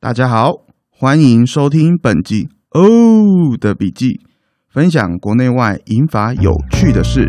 [0.00, 0.52] 大家好，
[0.90, 4.20] 欢迎收听本集哦的笔记，
[4.68, 7.26] 分享国内外银法有趣的事。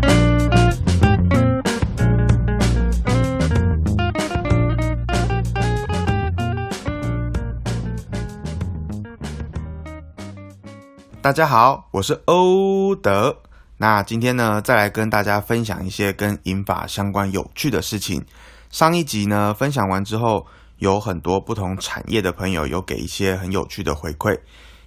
[11.20, 13.36] 大家好，我是欧德。
[13.78, 18.24] 那今天呢，再来跟大家分享一些跟银法相关有趣的事情。
[18.70, 20.46] 上一集呢，分享完之后。
[20.80, 24.38] 有很多不同产业的朋友有给一些很有趣的回馈，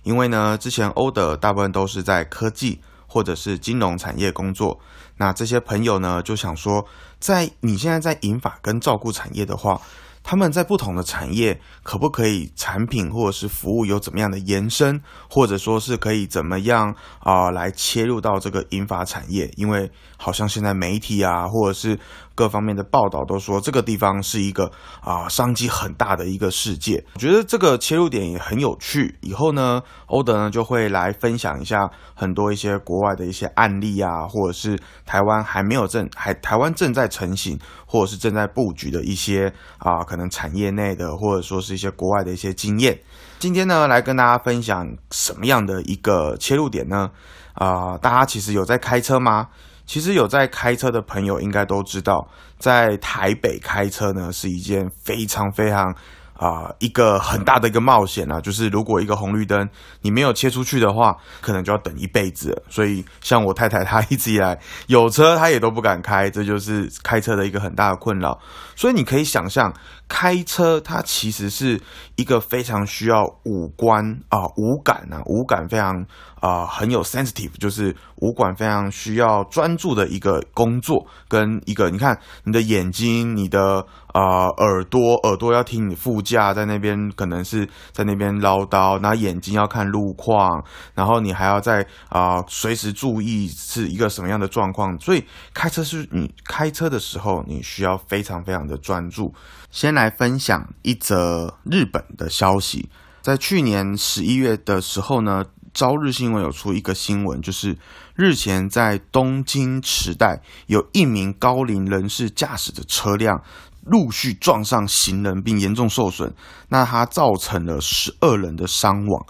[0.04, 4.80] 因为呢，之前欧德大部分都是在科技或者是金融产业工作，
[5.16, 6.86] 那这些朋友呢就想说，
[7.20, 9.82] 在你现在在银法跟照顾产业的话。
[10.24, 19.52] 他们在不同的产业，可不可以产品或者是服务有怎么样的延伸，或者说是可以怎么样啊来切入到这个银发产业？
[19.58, 22.00] 因为好像现在媒体啊，或者是
[22.34, 27.04] 各方面的报道都说这个地方是一个啊商机很大的一个世界。
[27.16, 29.18] 我觉得这个切入点也很有趣。
[29.22, 37.60] 以后呢，欧德呢就会来分享一下很多一些国外的一些案例啊，或者是台湾还没有正还台湾正在成型。
[37.86, 42.96] 或者是正在布局的一些啊，可能产业内的，或者说是一些国外的一些经验。
[43.40, 47.10] 今天呢，来跟大家分享什么样的一个切入点呢？
[47.56, 49.48] 啊，大家其实有在开车吗？
[49.88, 52.28] 其实有在开车的朋友应该都知道，
[52.60, 55.96] 在台北开车呢是一件非常非常。
[56.34, 59.70] 啊，一个很大的一个冒险啊，就是如果一个红绿灯
[60.02, 62.64] 你没有切出去的话，可能就要等一辈子。
[62.70, 68.40] 所以，像我太太她一直以来有车，她也都不敢开，这就是开车的一个很大的困扰。
[68.76, 69.74] 所以，你可以想象。
[70.10, 71.82] 开车，它其实是
[72.18, 76.06] 一个非常需要五官啊、五感啊、五感非常
[76.40, 83.84] 啊很有 sensitive，就是五感非常需要专注的一个工作，跟一个你看你的眼睛、你的
[84.14, 90.64] 啊耳朵，耳朵要听你副驾在那边可能是在那边唠叨，然后眼睛要看路况，
[90.96, 99.34] 然后你还要在啊随时注意是一个什么样的状况，所以开车是你开车的时候，你需要非常非常的专注。
[99.70, 102.90] 先来分享一则日本的消息，
[103.22, 107.76] 在去年十一月的时候呢，朝日新闻有出一个新闻，就是
[108.16, 113.42] 日前在东京池袋有一名高龄人士驾驶的车辆
[113.86, 116.34] 陆续撞上行人，并严重受损，
[116.70, 119.26] 那他造成了十二人的伤亡。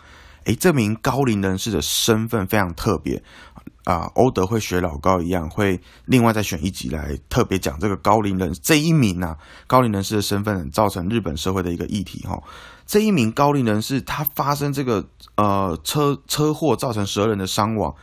[0.46, 3.24] 诶，这名高龄人士的身份非常特别。
[3.86, 9.38] 啊，欧德会学老高一样，会另外再选一集来特别讲这个高龄人这一名啊，
[9.68, 12.42] 高龄人士的身份造成日本社会的一个议题哈。
[12.86, 15.06] 这一名高龄人士他发生这个
[15.36, 17.94] 呃车车祸造成十二人的伤亡，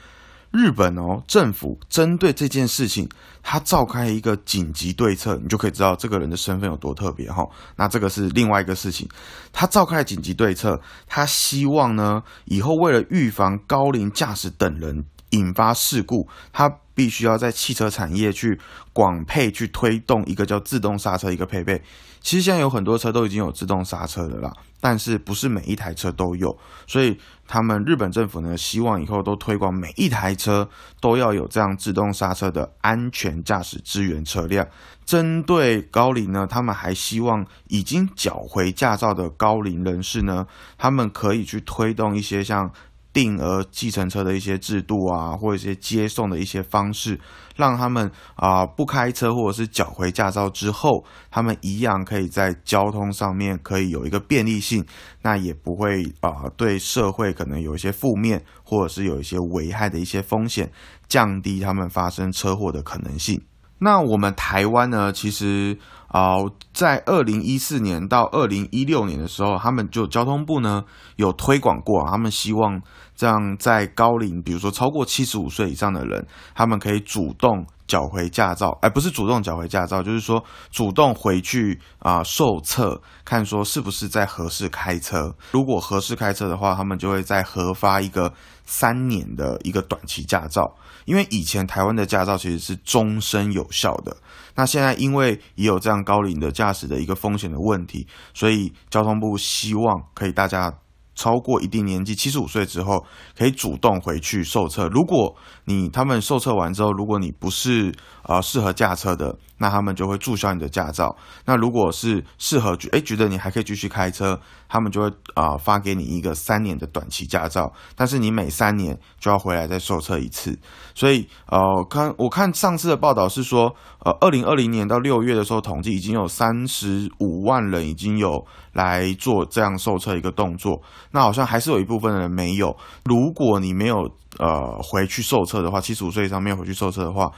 [0.51, 3.09] 日本哦政府针对这件事情，
[3.43, 7.47] 他召开一个紧急对策，你就可以知道这个人的身份有多特别哈。
[7.77, 9.09] 那这个是另外一个事情，
[9.53, 15.05] 他召开紧急对策，他希望呢以后为了预防高龄驾驶等人。
[15.33, 16.69] 引发事故，他
[17.01, 18.61] 必须要在汽车产业去
[18.93, 21.81] 广配去推动一个叫自动刹车一个配备。
[22.21, 24.53] 其实现在有很多车都已经有自动刹车的啦，
[24.83, 26.55] 但是不是每一台车都有，
[26.87, 27.19] 所以
[27.49, 30.69] 他们日本政府呢希望以后都推广每一台车
[31.01, 34.69] 都要有这样自动刹车的安全驾驶支援车辆。
[35.07, 40.47] 针对高龄呢，他们还希望已经缴回驾照的高龄人士呢，
[40.77, 42.71] 他们可以去推动一些像。
[43.13, 47.19] 定额计程车的一些制度啊，或者一些接送的一些方式，
[47.57, 54.85] 让他们啊不开车或者是缴回驾照之后，他们一样可以在交通上面可以有一个便利性，
[55.23, 60.71] 那也不会啊对社会可能有一些负面或者是有一些危害的一些风险，
[61.09, 63.43] 降低他们发生车祸的可能性。
[63.79, 65.79] 那我们台湾呢，其实。
[66.11, 66.39] 啊，
[66.75, 70.83] 在二零一四年到二零一六年的时候，他们就交通部呢
[71.17, 72.83] 有推广过，他们希望
[73.15, 85.33] 这样在高龄，比如说超过七十五岁以上的人，他们可以主动缴回驾照，而不是主动缴回驾照，就是说主动回去啊受测，看说是不是在合适开车。
[85.53, 88.33] 如果合适开车的话，他们就会再核发一个
[88.65, 90.75] 三年的一个短期驾照，
[91.05, 94.17] 因为以前台湾的驾照其实是终身有效的。
[94.57, 100.73] 那现在因为也有这样高龄的驾驶的一个风险的问题，所以交通部希望可以大家
[101.15, 103.05] 超过一定年纪，七十五岁之后
[103.37, 104.89] 可以主动回去受测。
[104.89, 111.15] 如果你他们受测完之后，如果你不是呃适合驾车的，那他们就会注销你的驾照。
[111.45, 120.59] 那如果是适合，哎觉得你还可以继续开车，他们就会啊发给你一个三年的短期驾照，但是你每三年就要回来再受测一次。
[120.95, 121.61] 所以呃，
[121.91, 123.75] 看我看上次的报道是说，
[124.05, 130.81] 呃，二零二零年到六月的时候统计已经有三十五万人已经有来做这样受测一个动作，
[131.11, 132.75] 那好像还是有一部分的人没有。
[133.05, 137.31] 如果你没有呃回去受测的话，七十五岁以上没有回去受测的话。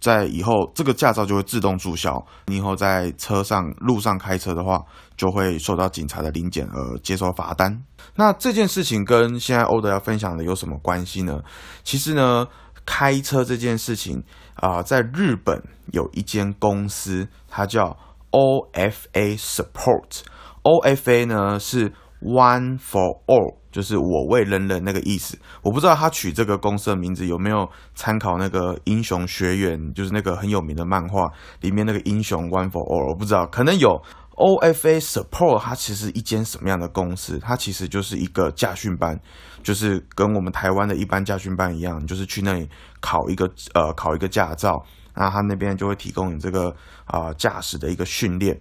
[0.00, 2.24] 在以后，这个驾照就会自动注销。
[2.46, 4.80] 你以后在车上、路上开车的话，
[5.16, 7.82] 就会受到警察的临检而接收罚单。
[8.14, 11.40] 那这件事情跟现在欧德要分享的有什么关系呢？
[11.82, 12.46] 其实呢，
[12.86, 14.22] 开车这件事情
[14.54, 15.62] 啊，在日本
[15.92, 17.96] 有一间公司，它叫
[18.30, 20.22] OFA Support。
[20.62, 23.56] OFA 呢是 One for All。
[23.70, 31.30] 就是我为人人那个意思，我不知道他取这个公司的名字有没有参考那个英雄学院，就是那个很有名的漫画
[31.60, 34.02] 里面那个英雄 One for All，我不知道，可能有
[34.36, 37.38] OFA Support，它其实一间什么样的公司？
[37.38, 39.20] 它其实就是一个驾训班，
[39.62, 42.66] 就是跟我们台湾的一般驾训班一样，就是去那里
[43.00, 44.82] 考一个呃考一个驾照，
[45.14, 46.74] 那他那边就会提供你这个
[47.04, 48.58] 啊驾驶的一个训练。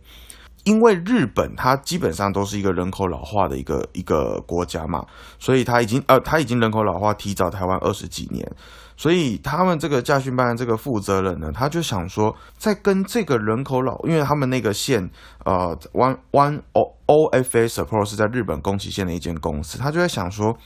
[0.68, 5.06] 因为日本它基本上都是一个人口老化的一个一个国家嘛，
[5.40, 8.46] 所以它已经呃，它已经人口老化提早台湾二十几年，
[8.98, 15.10] 所以他们这个驾训班的这个负责人呢，他就想说，在跟这个人口老，因为他们那个县
[15.46, 20.58] 呃，One One O O F A Support 是在日本宫崎县的一间公司，他就在想说，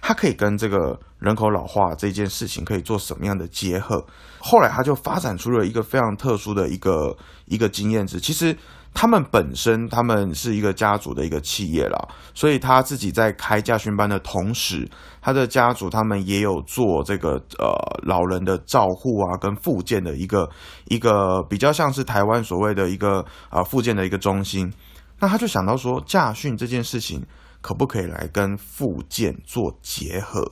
[0.00, 4.06] 他可以跟这个人口老化这件事情可以做什么样的结合，
[4.38, 7.16] 后来他就发展出了一个非常特殊的一个
[7.46, 8.56] 一个经验值，其实。
[9.00, 14.90] 他们本身，他们是一个家族的一个企业啦，所以他自己在开驾训班的同时，
[15.22, 17.70] 他的家族他们也有做这个呃
[18.02, 20.50] 老人的照护啊，跟复健的一个
[20.86, 24.72] 一个比较像是台湾所谓的一个啊复健的一个中心。
[25.20, 27.24] 那他就想到说，驾训这件事情
[27.60, 30.42] 可不可以来跟复健做结合？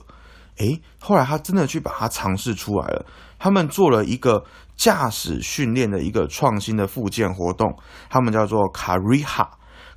[0.57, 3.05] 诶，后来他真的去把它尝试出来了，
[3.39, 4.43] 他们做了一个。
[4.77, 7.75] 驾驶训练的一个创新的附件活动，
[8.11, 9.47] 他们叫做 Carriha。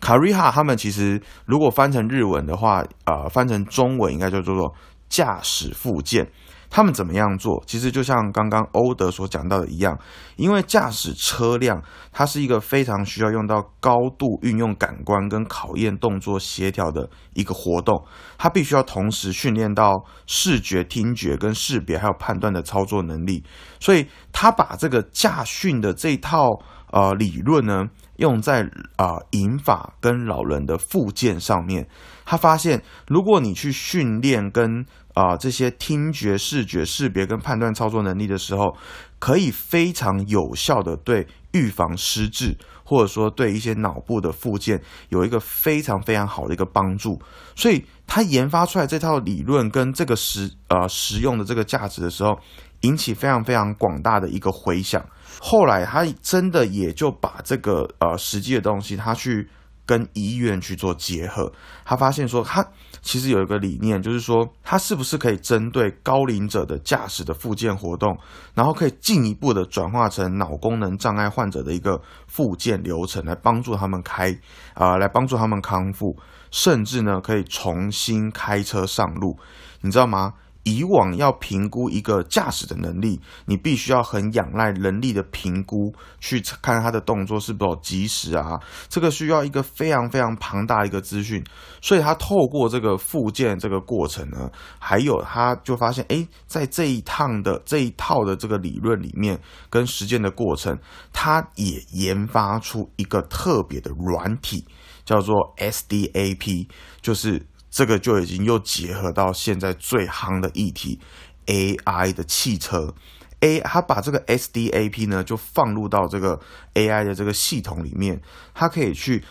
[0.01, 4.75] Carriha，，他们其实如果翻成日文的话，呃，翻成中文应该就叫做
[5.11, 6.27] 驾驶附件。
[6.71, 7.63] 他们怎么样做？
[7.67, 9.99] 其实就像刚刚欧德所讲到的一样，
[10.37, 11.83] 因为驾驶车辆
[12.13, 18.07] 它是一个非常需要用到高度运用感官跟考验动作协调的一个活动，
[18.39, 23.43] 它必须要同时训练到视觉、听觉跟识别还有判断的操作能力，
[23.81, 26.63] 所以他把这个驾训的这套
[26.93, 27.87] 呃理论呢，
[28.17, 28.63] 用在
[28.97, 31.89] 啊引法跟老人的附件上面，
[32.25, 38.77] 他发现如果你去训练跟啊，这些听觉、视觉、识别跟判断操作能力的时候，
[39.19, 47.21] 可以非常有效的对预防失智，或者说对一些脑部的附件有一个非常非常好的一个帮助。
[47.57, 52.39] 所以，他研发出来这套理论跟这个实呃实用的这个价值的时候，
[52.81, 55.05] 引起非常非常广大的一个回响。
[55.41, 59.49] 后来，他真的也就把这个呃实际的东西，他去。
[59.87, 61.53] 跟医院去做结合，
[61.85, 62.65] 他发现说，他
[63.03, 68.17] 其实有一个理念，就是说，他是不是可以针对高龄者的驾驶的附件活动，
[68.55, 74.33] 然后可以进一步的转化成脑功能障碍患者的一个附件流程，来帮助他们开
[74.75, 76.17] 啊，来帮助他们康复，
[76.53, 79.37] 甚至呢，可以重新开车上路，
[79.81, 80.35] 你知道吗？
[80.63, 88.61] 以往要评估一个驾驶的能力，你必须要很仰赖人力的评估，去看他的动作是否及时啊。
[88.89, 91.43] 这个需要一个非常非常庞大的一个资讯，
[91.81, 100.79] 所以他透过这个复健这个过程呢，还有他就发现，哎，在这一趟的这一套的这个理论里面跟实践的过程，
[101.13, 104.67] 他也研发出一个特别的软体，
[105.05, 106.69] 叫做 SDAP，
[107.01, 107.47] 就是。
[107.71, 110.99] 这个就已经又结合到现在最夯的议题
[111.47, 112.93] ，AI 的汽车
[113.41, 116.41] ，A 他把这个 SDAP 呢就放入到这个
[116.75, 118.21] AI 的这个系统里面，
[118.53, 119.25] 他可以去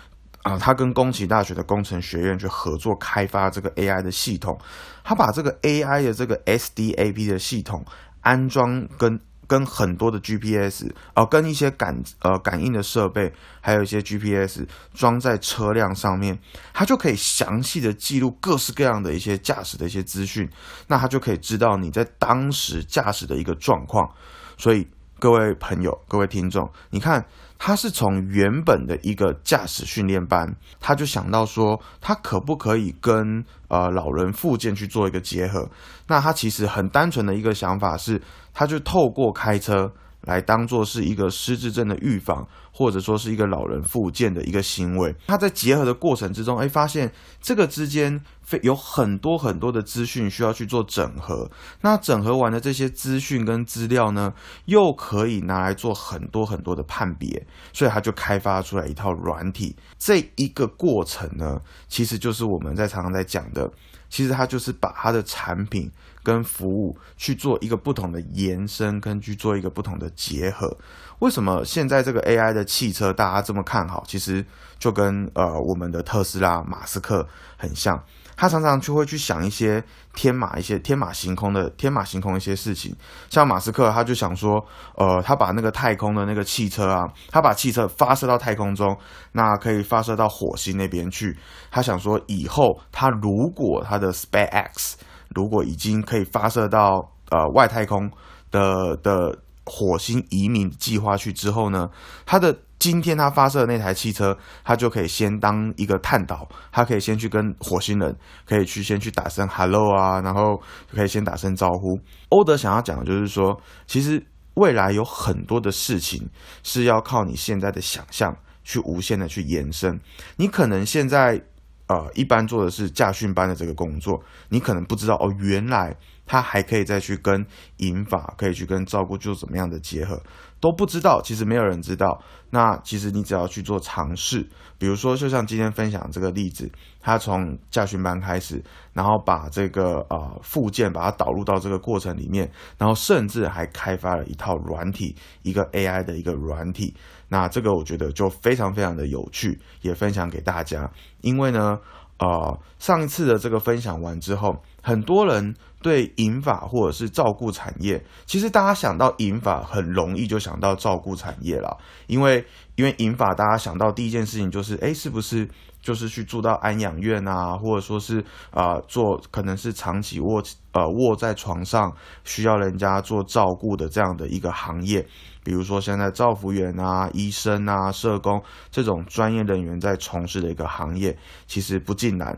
[0.44, 4.58] 啊，他跟宫崎大学的工程学院去合作开发这个 AI 的系统，
[5.04, 7.86] 他把这个 AI 的这个 SDAP 的系统
[8.22, 9.20] 安装跟。
[9.50, 14.62] 跟很多的 GPS，呃，跟一些感呃感应的设备，还有一些 GPS
[14.94, 16.38] 装在车辆上面，
[16.72, 20.48] 它就可以详细的记录各式各样的一些驾驶的一些资讯，
[20.88, 24.08] 那它就可以知道你在当时驾驶的一个状况。
[24.56, 24.88] 所以
[25.20, 27.26] 各位朋友、各位听众，你看。
[27.62, 35.70] 他是从原本的一个驾驶训练班，他就想到说，他可不可以跟呃老人附件去做一个结合？
[36.08, 38.22] 那他其实很单纯的一个想法是，
[38.54, 45.16] 他就透过开车来当做是一个失智症的预防，或者说是一个老人复健的一个行为。
[45.28, 47.12] 他在结合的过程之中，哎，发现
[47.42, 48.22] 这个之间
[48.62, 51.50] 有很多很多的资讯需要去做整合。
[51.82, 54.34] 那整合完的这些资讯跟资料呢，
[54.66, 59.76] 又可以拿来做很多很多的判别，所以他就开发出来一套软体。
[59.98, 63.72] 这一个过程呢，其实就是我们在常常在讲的。
[64.10, 65.88] 其实他就是把他的产品
[66.24, 70.76] 跟服务去做一个不同的延伸，跟去做一个不同的结合。
[71.20, 74.04] 为什么现在这个 AI 的汽车大家这么看好？
[74.08, 74.46] 其实
[74.78, 78.02] 就跟呃我们的特斯拉马斯克很像。
[78.38, 79.84] 他常常就会去想一些
[80.14, 82.96] 天马、一些天马行空的天马行空一些事情，
[83.30, 88.98] 像马斯克他就想说，呃，他把那个太空的那个汽车啊，他把汽车发射到太空中，
[89.34, 91.38] 那可以发射到火星那边去。
[91.70, 94.94] 他想说，以后他如果他的 SpaceX
[95.36, 98.10] 如果已经可以发射到呃外太空
[98.52, 99.38] 的的
[99.70, 101.90] 火星移民计划去之后呢，
[102.26, 102.58] 他的。
[102.80, 110.58] 今天他发射的那台汽车，他就可以先当一个探导，他可以先去跟火星人，可以去先去打声 hello 啊，然后
[110.90, 112.00] 可以先打声招呼。
[112.30, 116.26] 欧德想要讲的就是说，其实未来有很多的事情
[116.64, 118.34] 是要靠你现在的想象
[118.64, 120.00] 去无限的去延伸。
[120.38, 121.42] 你可能现在
[121.88, 125.94] 呃一般做的是驾训班的这个工作，你可能不知道哦，原来
[126.30, 127.44] 他还可以再去跟
[127.78, 130.22] 引法，可以去跟照顾做怎么样的结合。
[130.62, 132.22] 都不知道，其实没有人知道。
[132.52, 136.70] 那其实你只要去做尝试，比如说，就像今天分享这个例子，
[137.00, 138.62] 他从驾训班开始，
[138.94, 146.94] 然后把这个呃附件把它导入到这个过程里面，然后甚至还开发了一套软体，一个 AI 的一个软体。
[147.30, 150.92] 那这个我觉得就非常非常的有趣，也分享给大家。
[151.22, 151.80] 因为呢，
[152.18, 155.56] 呃，上一次的这个分享完之后，很多人。
[155.82, 162.46] 对银法或者是照顾产业，其实大家想到银法很容易就想到照顾产业了，因为
[162.76, 165.48] 因为银法大家想到第一件事情就是，哎，是不是
[165.82, 168.22] 就是去住到安养院啊，或者说是
[168.52, 170.44] 啊做可能是长期卧
[170.74, 171.96] 呃卧在床上
[172.26, 175.08] 需要人家做照顾的这样的一个行业，
[175.46, 181.18] 比如说现在照服员啊、医生啊、社工这种专业人员在从事的一个行业，
[181.48, 182.38] 其实不尽然。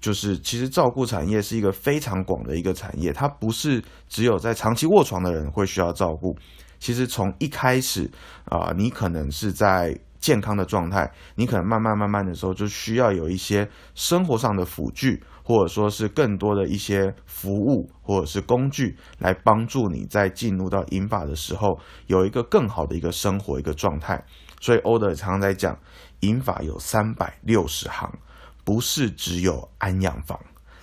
[0.00, 6.36] 就是其实照顾产业是一个非常广的一个产业，它不是只有在长期卧床的人会需要照顾。
[6.78, 8.10] 其实从一开始
[8.46, 24.24] 啊，你可能是在健康的状态，你可能慢慢慢慢的时候就需要有一些生活上的辅具，或者说是更多的一些服务或者是工具来帮助你在进入到银法的时候有一个更好的一个生活一个状态。
[24.62, 25.78] 所以欧德常常在讲，
[26.20, 28.10] 银法有三百六十行。
[28.70, 30.38] 不是只有安养房，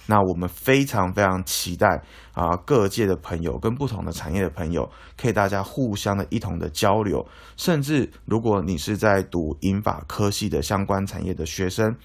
[0.07, 2.03] 那我们非常非常期待
[2.33, 7.25] 啊，各界的朋友跟不同的产业的朋友，可以大家互相的一同的交流，
[7.55, 11.95] 甚至如果你是在读英法科系的相关产业的学生，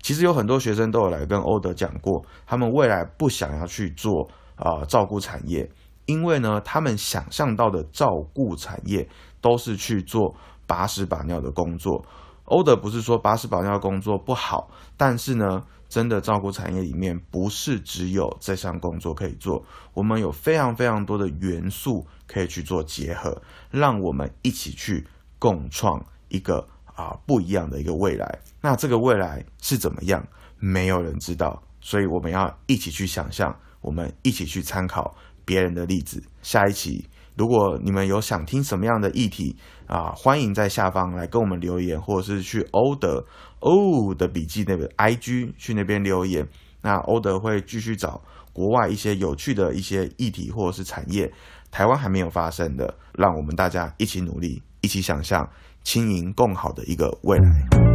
[0.00, 5.68] 其实有很多学生都有来跟欧德讲过，他们未来不想要去做啊照顾产业，
[6.06, 9.08] 因为呢，他们想象到的照顾产业
[9.40, 10.36] 都是去做
[10.68, 12.06] 把屎把尿的工作。
[12.52, 23.40] 欧德不是说巴士保尿工作不好，但是呢，真的照顾产业里面不是只有这项工作可以做，我们有非常非常多的元素可以去做结合，
[23.70, 25.06] 让我们一起去
[25.38, 28.38] 共创一个啊不一样的一个未来。
[28.60, 30.22] 那这个未来是怎么样？
[30.58, 35.16] 没有人知道，所以我们要一起去想象，我们一起去参考
[35.46, 36.22] 别人的例子。
[36.42, 37.08] 下一期。
[37.42, 39.56] 如果你们有想听什么样的议题
[39.88, 43.26] 啊，欢迎在下方来跟我们留言，或者是去欧德
[43.58, 46.46] 欧的笔记那个 IG 去那边留言。
[46.82, 48.22] 那欧德会继续找
[48.52, 51.32] 国外一些有趣的一些议题或者是产业，
[51.72, 55.50] 台湾还没有发生的，让我们大家一起努力，一起想象
[55.82, 57.91] 轻盈更好的一个未来。